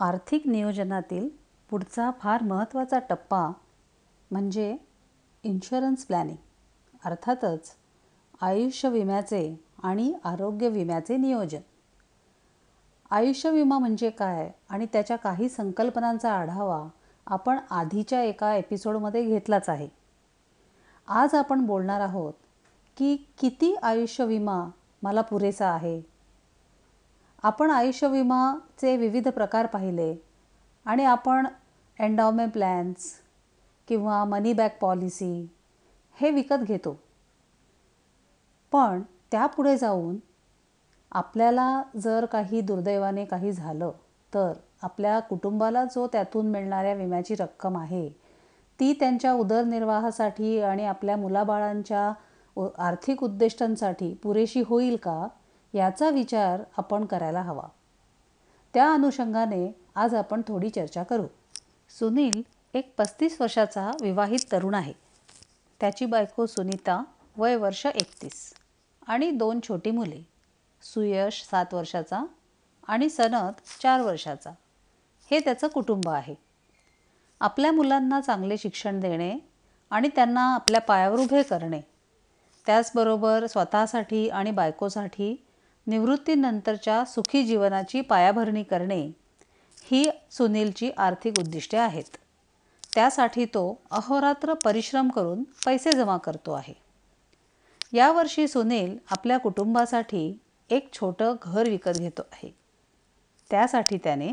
[0.00, 1.28] आर्थिक नियोजनातील
[1.70, 3.52] पुढचा फार महत्त्वाचा टप्पा
[4.30, 4.76] म्हणजे
[5.42, 6.36] इन्शुरन्स प्लॅनिंग
[7.04, 7.70] अर्थातच
[8.40, 11.60] आयुष्य विम्याचे आणि आरोग्य विम्याचे नियोजन.
[13.10, 16.88] आयुष्य विमा म्हणजे काय आणि त्याच्या काही संकल्पनांचा आढावा
[17.26, 19.88] आपण आधीच्या एका एपिसोडमध्ये घेतलाच आहे.
[21.08, 22.32] आज आपण बोलणार आहोत
[22.96, 24.70] की किती आयुष्य विमा
[25.02, 26.13] मला पुरेसा आहे?
[27.44, 30.16] आपण आयुष्य विमाचे विविध प्रकार पाहिले
[30.86, 31.46] आणि आपण
[32.00, 33.12] एन्डॉमे प्लॅन्स
[33.88, 35.48] किंवा मनी बॅक पॉलिसी
[36.20, 37.00] हे विकत घेतो.
[38.72, 40.16] पण त्यापुढे जाऊन
[41.12, 43.90] आपल्याला जर काही दुर्दैवाने काही झालं
[44.34, 48.08] तर आपल्या कुटुंबाला जो त्यातून मिळणाऱ्या विम्याची रक्कम आहे
[48.80, 52.12] ती त्यांच्या उदरनिर्वाहासाठी आणि आपल्या मुलाबाळांच्या
[52.78, 55.28] आर्थिक उद्दिष्टांसाठी पुरेशी होईल का?
[55.74, 57.62] याचा विचार आपण करायला हवा.
[58.74, 61.26] त्या अनुषंगाने आज आपण थोडी चर्चा करू.
[61.98, 62.42] सुनील
[62.74, 64.92] एक पस्तीस वर्षाचा विवाहित तरुण आहे.
[65.80, 67.04] त्याची बायको सुनीता
[67.36, 68.54] वय वर्ष एकतीस
[69.06, 70.26] आणि दोन छोटी मुले.
[70.82, 72.26] सुयश सात वर्षाचा
[72.88, 74.50] आणि सनत चार वर्षाचा.
[75.30, 76.34] हे त्याचं कुटुंब आहे.
[77.40, 79.38] आपल्या मुलांना चांगले शिक्षण देणे
[79.90, 81.80] आणि त्यांना आपल्या पायावर उभे करणे.
[82.66, 85.43] त्याचबरोबर स्वतःसाठी आणि बायकोसाठी
[85.86, 89.12] निवृत्तीनंतरच्या सुखी जीवनाची पायाभरणी करणे
[89.90, 92.04] ही सुनीलची आर्थिक उद्दिष्टे आहेत.
[92.94, 96.74] त्यासाठी तो अहोरात्र परिश्रम करून पैसे जमा करतो आहे.
[97.92, 100.38] यावर्षी सुनील आपल्या कुटुंबासाठी
[100.70, 102.54] एक छोटं घर विकत घेतो आहे.
[103.50, 104.32] त्यासाठी त्याने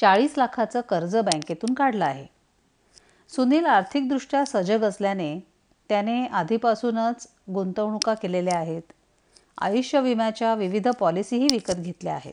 [0.00, 2.26] चाळीस लाखाचं कर्ज बँकेतून काढलं आहे.
[3.28, 5.40] सुनील आर्थिकदृष्ट्या सजग असल्याने
[5.88, 8.82] त्याने आधीपासूनच गुंतवणुका केलेल्या आहेत.
[9.60, 12.32] आयुष्य विम्याच्या विविध पॉलिसीही विकत घेतल्या आहेत.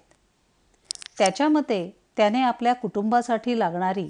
[1.17, 4.09] त्याच्या मते त्याने आपल्या कुटुंबासाठी लागणारी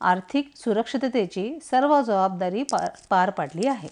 [0.00, 3.88] आर्थिक सुरक्षिततेची सर्व जबाबदारी पार पार पाडली आहे.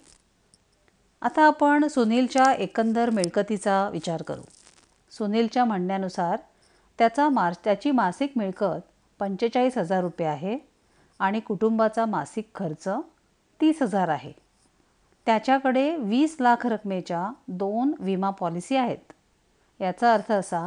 [1.23, 4.43] आता आपण सुनीलच्या एकंदर मिळकतीचा विचार करू.
[5.11, 6.37] सुनीलच्या म्हणण्यानुसार
[6.99, 8.81] त्याचा मार त्याची मासिक मिळकत
[9.19, 10.59] पंचेचाळीस हजार रुपये आहे
[11.19, 12.89] आणि कुटुंबाचा मासिक खर्च
[13.61, 14.33] तीस हजार आहे.
[15.29, 19.13] त्याच्याकडे वीस लाख रकमेच्या दोन विमा पॉलिसी आहेत.
[19.81, 20.61] याचा अर्थ असा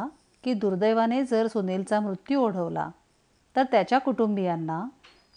[0.44, 2.88] की दुर्दैवाने जर सुनीलचा मृत्यू ओढवला
[3.56, 4.80] तर त्याच्या कुटुंबियांना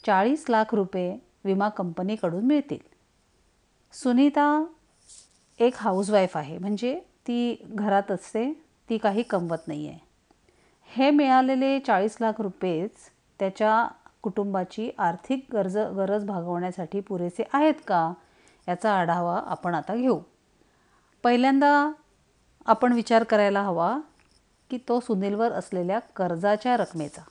[0.06, 2.78] चाळीस लाख रुपये विमा कंपनीकडून मिळतील.
[3.94, 4.66] सुनीता
[5.60, 8.52] एक हाऊसवाईफ आहे म्हणजे ती घरात असते
[8.90, 10.00] ती काही कमवत नाही आहे
[10.90, 13.10] हे मिळालेले चाळीस लाख रुपयेच
[13.40, 13.88] त्याच्या
[14.22, 18.12] कुटुंबाची आर्थिक गरज गरज भागवण्यासाठी पुरेसे आहेत का?
[18.68, 20.20] याचा आढावा आपण आता घेऊ.
[21.24, 21.92] पहिल्यांदा
[22.66, 24.00] आपण विचार करायला हवा
[24.70, 27.22] की तो सुनीलवर असलेल्या कर्जाच्या रकमेचा.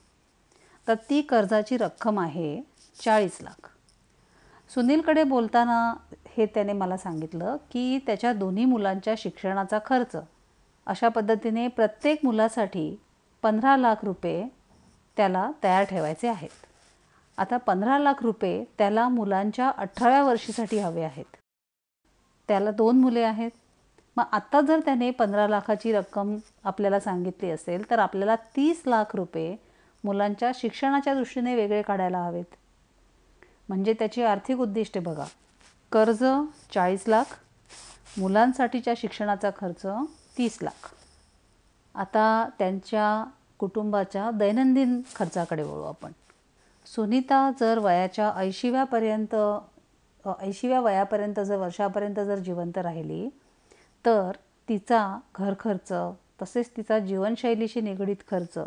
[0.89, 2.63] तर ती कर्जाची रक्कम आहे
[3.05, 3.71] चाळीस लाख.
[4.75, 5.95] सुनीलकडे बोलताना
[6.27, 10.17] हे त्याने मला सांगितलं की त्याच्या दोन्ही मुलांच्या शिक्षणाचा खर्च
[10.87, 13.01] अशा पद्धतीने प्रत्येक मुलासाठी
[13.43, 14.49] पंधरा लाख रुपये
[15.17, 16.74] त्याला तयार ठेवायचे आहेत.
[17.39, 21.37] आता पंधरा लाख रुपये त्याला मुलांच्या अठराव्या वर्षीसाठी हवे आहेत.
[22.49, 23.51] त्याला दोन मुले आहेत.
[24.17, 29.57] मग आत्ता जर त्याने पंधरा लाखाची रक्कम आपल्याला सांगितली असेल तर आपल्याला तीस लाख रुपये
[30.05, 32.55] मुलांच्या शिक्षणाच्या दृष्टीने वेगळे काढायला हवेत.
[33.69, 35.25] म्हणजे त्याची आर्थिक उद्दिष्टे बघा.
[35.93, 36.25] कर्ज
[36.75, 37.25] चाळीस लाख
[38.19, 39.87] मुलांसाठीच्या शिक्षणाचा खर्च
[40.39, 40.95] तीस लाख.
[41.95, 46.13] आता त्यांच्या कुटुंबाच्या दैनंदिन खर्चाकडे वळू आपण.
[46.95, 49.35] सुनीता जर वयाच्या ऐंशीव्यापर्यंत
[50.41, 53.29] ऐंशीव्या वयापर्यंत जर वर्षापर्यंत जर जिवंत राहिली
[54.05, 54.37] तर
[54.69, 55.93] तिचा घर खर्च
[56.43, 58.59] तसेच तिचा जीवनशैलीशी निगडीत खर्च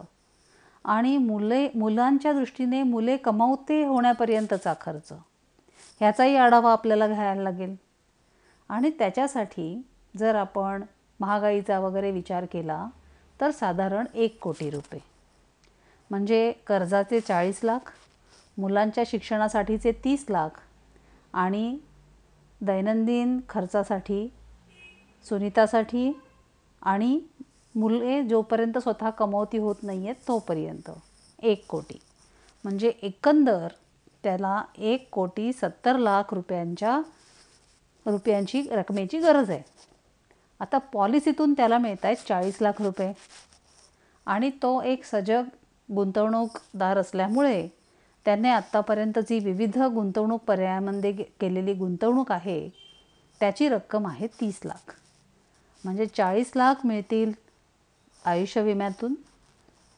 [0.85, 5.11] आणि मुले मुलांच्या दृष्टीने मुले कमावते होण्यापर्यंतचा खर्च
[6.01, 7.75] ह्याचाही आढावा आपल्याला घ्यायला लागेल.
[8.69, 9.81] आणि त्याच्यासाठी
[10.19, 10.83] जर आपण
[11.19, 12.85] महागाईचा वगैरे विचार केला
[13.39, 14.99] तर साधारण एक कोटी रुपये.
[16.09, 17.91] म्हणजे कर्जाचे चाळीस लाख
[18.57, 20.49] मुलांच्या शिक्षणासाठीचे तीस लाख
[21.33, 21.77] आणि
[22.61, 24.33] दैनंदिन खर्चासाठी
[25.29, 26.19] सुनीतासाठी
[26.81, 27.19] आणि
[27.75, 30.91] मुले जोपर्यंत स्वतः कमवती होत नाही आहेत तोपर्यंत
[31.39, 31.99] एक कोटी.
[32.63, 33.67] म्हणजे एकंदर
[34.23, 37.01] त्याला एक कोटी सत्तर लाख रुपयांच्या
[38.05, 39.61] रुपयांची रकमेची गरज आहे.
[40.59, 43.13] आता पॉलिसीतून त्याला मिळत आहेत चाळीस लाख रुपये.
[44.25, 45.43] आणि तो एक सजग
[45.95, 47.67] गुंतवणूकदार असल्यामुळे
[48.27, 52.69] त्याने आत्तापर्यंतची विविध गुंतवणूक पर्यायामध्ये केलेली गुंतवणूक आहे
[53.39, 54.95] त्याची रक्कम आहे तीस लाख.
[55.83, 57.31] म्हणजे चाळीस लाख मिळतील
[58.25, 59.13] आयुष्य विम्यातून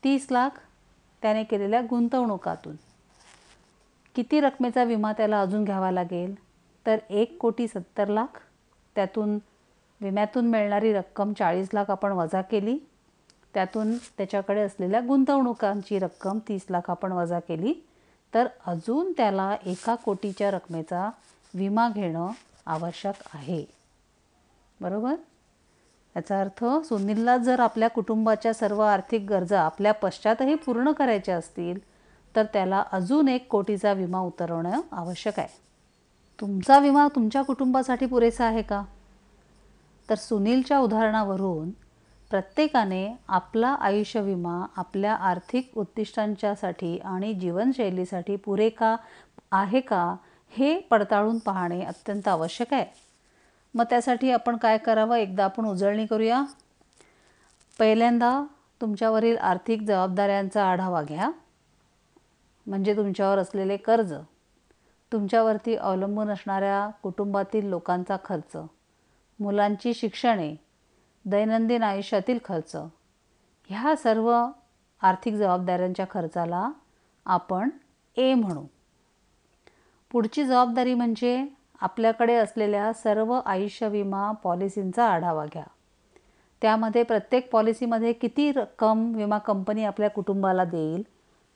[0.04, 0.50] तीस लाख
[1.22, 2.76] त्याने केलेल्या गुंतवणुकातून.
[4.16, 6.36] किती रकमेचा विमा त्याला अजून घ्यावा लागेल?
[6.86, 8.40] तर एक कोटी सत्तर लाख.
[8.96, 9.40] त्यातून
[10.02, 12.78] विम्यातून मिळणारी रक्कम चाळीस लाख आपण वजा केली.
[13.54, 17.89] त्यातून त्याच्याकडे असलेल्या गुंतवणुकांची रक्कम तीस लाख आपण वजा केली.
[18.34, 21.10] तर अजून त्याला एका कोटीच्या रकमेचा
[21.54, 22.30] विमा घेणं
[22.66, 23.66] आवश्यक आहे.
[24.82, 25.16] बरोबर?
[26.16, 31.80] याचा अर्थ सुनीलला जर आपल्या कुटुंबाच्या सर्व आर्थिक गरजा आपल्या पश्चातही पूर्ण करायच्या असतील
[32.36, 35.48] तर त्याला अजून एक कोटीचा विमा उतरवणं आवश्यक आहे.
[36.42, 38.84] तुमचा विमा तुमच्या कुटुंबासाठी पुरेसा आहे का?
[40.10, 41.70] तर सुनीलच्या उदाहरणावरून
[42.30, 48.96] प्रत्येकाने आपला आयुष्य विमा आपल्या आर्थिक उद्दिष्टांच्यासाठी आणि जीवनशैलीसाठी पुरेका
[49.52, 50.16] आहे का
[50.50, 52.86] हे पडताळून पाहणे अत्यंत आवश्यक आहे.
[53.74, 55.16] मग त्यासाठी आपण काय करावं?
[55.16, 56.44] एकदा आपण उजळणी करूया.
[57.80, 58.44] पहिल्यांदा
[58.82, 61.32] तुमच्यावरील आर्थिक जबाबदाऱ्यांचा आढावा घ्या.
[62.68, 64.14] म्हणजे तुमच्यावर असलेले कर्ज.
[65.12, 68.58] तुमच्यावरती अवलंबून असणाऱ्या कुटुंबातील लोकांचा खर्च.
[69.40, 70.69] मुलांची शिक्षणे.
[71.26, 72.76] दैनंदिन आयुष्यातील खर्च.
[73.70, 74.46] ह्या सर्व
[75.02, 76.70] आर्थिक जबाबदाऱ्यांच्या खर्चाला
[77.26, 77.70] आपण
[78.18, 78.64] ए म्हणू.
[80.12, 81.46] पुढची जबाबदारी म्हणजे
[81.82, 85.64] आपल्याकडे असलेल्या सर्व आयुष्य विमा पॉलिसींचा आढावा घ्या.
[86.62, 91.04] त्यामध्ये प्रत्येक पॉलिसीमध्ये किती रक्कम विमा कंपनी आपल्या कुटुंबाला देईल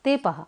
[0.05, 0.43] ते पहा.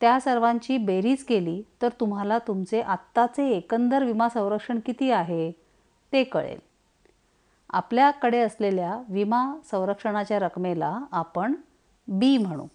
[0.00, 5.52] त्या सर्वांची बेरीज केली तर तुम्हाला तुमचे आत्ताचे एकंदर विमा संरक्षण किती आहे
[6.12, 6.65] ते कळेल.
[7.70, 11.54] आपल्याकडे असलेल्या विमा संरक्षणाच्या रकमेला आपण
[12.08, 12.66] बी म्हणू.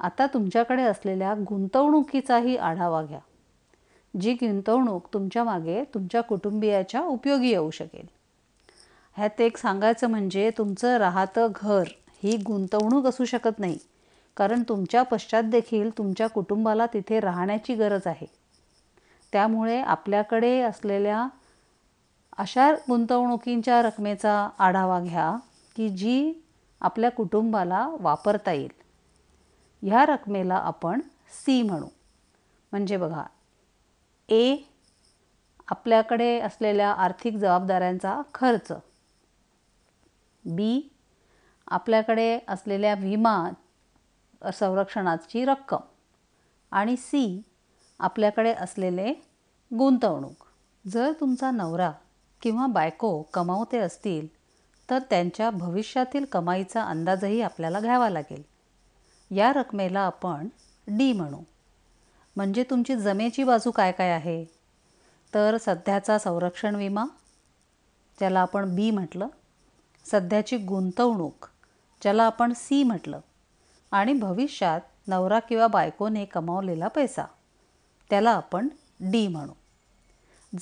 [0.00, 3.18] आता तुमच्याकडे असलेल्या गुंतवणुकीचाही आढावा घ्या.
[4.20, 8.06] जी गुंतवणूक तुमच्या मागे तुमच्या कुटुंबियाच्या उपयोगी येऊ शकेल.
[9.16, 11.84] ह्यात एक सांगायचं म्हणजे तुमचं राहतं घर
[12.22, 13.78] ही गुंतवणूक असू शकत नाही
[14.36, 18.26] कारण तुमच्या पश्चात देखील तुमच्या कुटुंबाला तिथे राहण्याची गरज आहे.
[19.32, 21.26] त्यामुळे आपल्याकडे असलेल्या
[22.40, 25.36] अशा गुंतवणुकींच्या रकमेचा आढावा घ्या
[25.76, 26.44] की जी
[26.80, 28.70] आपल्या कुटुंबाला वापरता येईल.
[29.82, 31.00] ह्या रकमेला आपण
[31.30, 31.86] सी म्हणू.
[32.72, 33.24] म्हणजे बघा
[34.28, 34.56] ए
[35.68, 38.72] आपल्याकडे असलेल्या आर्थिक जबाबदाऱ्यांचा खर्च.
[40.44, 40.94] बी
[41.68, 43.50] आपल्याकडे असलेल्या विमा
[44.54, 45.80] संरक्षणाची रक्कम.
[46.70, 47.42] आणि सी
[47.98, 49.12] आपल्याकडे असलेले
[49.78, 50.46] गुंतवणूक.
[50.86, 51.92] जर तुमचा नवरा
[52.42, 54.26] किंवा बायको कमावते असतील
[54.90, 58.42] तर त्यांच्या भविष्यातील कमाईचा अंदाजही आपल्याला घ्यावा लागेल.
[59.36, 60.48] या रकमेला आपण
[60.88, 61.38] डी म्हणू.
[62.36, 64.44] म्हणजे तुमची जमेची बाजू काय काय आहे?
[65.34, 67.04] तर सध्याचा संरक्षण विमा
[68.18, 69.26] ज्याला आपण बी म्हटलं
[70.04, 71.46] सध्याची गुंतवणूक
[72.02, 73.20] ज्याला आपण सी म्हटलं
[73.90, 77.24] आणि भविष्यात नवरा किंवा बायकोने कमावलेला पैसा
[78.10, 78.68] त्याला आपण
[79.00, 79.52] डी म्हणू.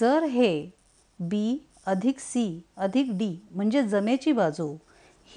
[0.01, 0.78] जर हे
[1.21, 4.77] बी अधिक सी अधिक डी म्हणजे जमेची बाजू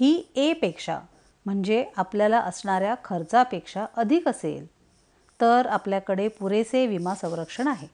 [0.00, 0.98] ही एपेक्षा
[1.46, 4.66] म्हणजे आपल्याला असणाऱ्या खर्चापेक्षा अधिक असेल.
[5.40, 7.88] तर आपल्याकडे पुरेसे विमा संरक्षण आहे.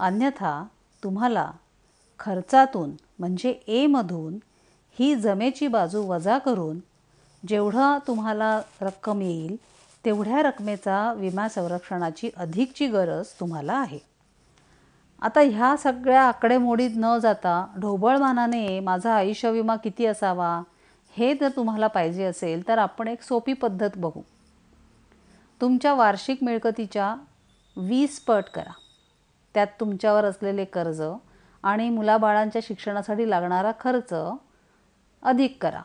[0.00, 0.64] अन्यथा
[1.02, 1.50] तुम्हाला
[2.18, 4.38] खर्चातून म्हणजे एमधून
[4.98, 6.78] ही जमेची बाजू वजा करून
[7.48, 9.56] जेवढा तुम्हाला रक्कम येईल
[10.04, 14.11] तेवढ्या रकमेचा विमा संरक्षणाची अधिकची गरज तुम्हाला आहे.
[15.22, 20.62] आता ह्या सगळ्या आकडेमोडीत न जाता ढोबळमानाने माझा आयुष्य विमा किती असावा
[21.16, 24.20] हे जर तुम्हाला पाहिजे असेल तर आपण एक सोपी पद्धत बघू.
[25.60, 27.16] तुमच्या वार्षिक मिळकतीच्या
[27.76, 28.72] वीस पट करा.
[29.54, 31.02] त्यात तुमच्यावर असलेले कर्ज
[31.62, 34.14] आणि मुलाबाळांच्या शिक्षणासाठी लागणारा खर्च
[35.22, 35.82] अधिक करा.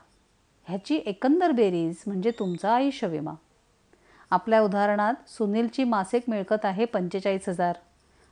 [0.67, 3.33] ह्याची एकंदर बेरीज म्हणजे तुमचा आयुष्य विमा.
[4.31, 7.75] आपल्या उदाहरणात सुनीलची मासिक मिळकत आहे पंचेचाळीस हजार.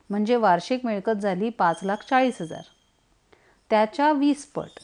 [0.10, 2.62] म्हणजे वार्षिक मिळकत झाली पाच लाख चाळीस हजार.
[3.70, 4.80] त्याच्या वीस पट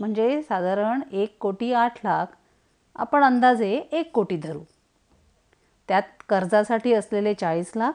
[0.00, 2.26] म्हणजे साधारण एक कोटी आठ लाख
[2.96, 4.60] आपण अंदाजे एक कोटी धरू.
[5.88, 7.92] त्यात कर्जासाठी असलेले चाळीस लाख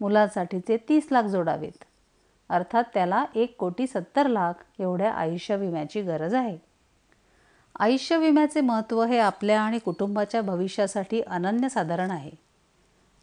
[0.00, 1.84] मुलासाठीचे तीस लाख जोडावेत.
[2.48, 6.58] अर्थात त्याला एक कोटी सत्तर लाख एवढ्या आयुष्य विम्याची गरज आहे.
[7.78, 12.30] आयुष्य विम्याचे महत्त्व हे आपल्या आणि कुटुंबाच्या भविष्यासाठी अनन्यसाधारण आहे.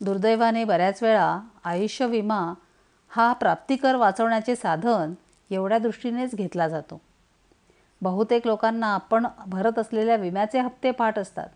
[0.01, 2.53] दुर्दैवाने बऱ्याच वेळा आयुष्य विमा
[3.09, 5.13] हा प्राप्तिकर वाचवण्याचे साधन
[5.51, 7.01] एवढ्या दृष्टीनेच घेतला जातो.
[8.01, 11.49] बहुतेक लोकांना आपण भरत असलेल्या विम्याचे हप्ते पाठ असतात.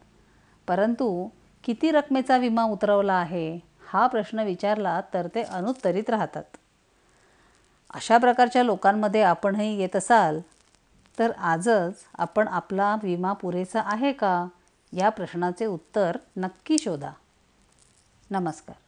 [0.67, 1.27] परंतु
[1.63, 6.43] किती रकमेचा विमा उतरवला आहे हा प्रश्न विचारला तर ते अनुत्तरित राहतात.
[7.93, 10.39] अशा प्रकारच्या लोकांमध्ये आपणही येत असाल
[11.19, 14.47] तर आजच आपण आपला विमा पुरेसा आहे का?
[14.93, 17.11] या प्रश्नाचे उत्तर नक्की शोधा.
[18.31, 18.80] नमस्कार.